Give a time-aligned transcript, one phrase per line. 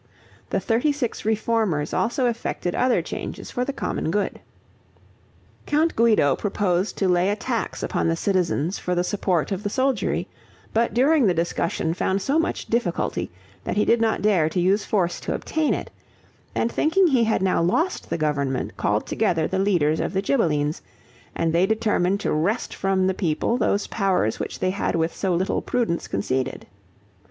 [0.49, 4.39] The thirty six reformers also effected other changes for the common good.
[5.67, 9.69] Count Guido proposed to lay a tax upon the citizens for the support of the
[9.69, 10.27] soldiery;
[10.73, 13.29] but during the discussion found so much difficulty,
[13.63, 15.91] that he did not dare to use force to obtain it;
[16.55, 20.81] and thinking he had now lost the government, called together the leaders of the Ghibellines,
[21.35, 25.35] and they determined to wrest from the people those powers which they had with so
[25.35, 26.65] little prudence conceded.